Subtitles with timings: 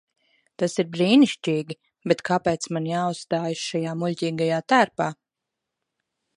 [0.61, 1.77] Tas ir brīnišķīgi,
[2.11, 5.13] bet kāpēc man jāuzstājas šajā muļķīgajā tērpā?